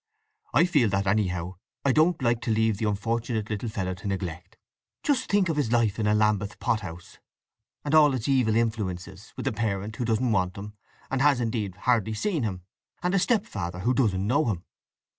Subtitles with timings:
[0.55, 4.57] "I feel that, anyhow, I don't like to leave the unfortunate little fellow to neglect.
[5.03, 7.19] Just think of his life in a Lambeth pothouse,
[7.85, 10.73] and all its evil influences, with a parent who doesn't want him,
[11.11, 12.63] and has, indeed, hardly seen him,
[13.03, 14.63] and a stepfather who doesn't know him.